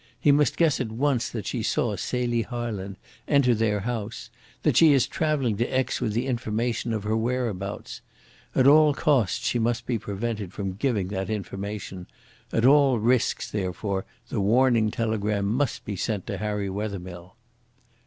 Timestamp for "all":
8.65-8.95, 12.65-12.97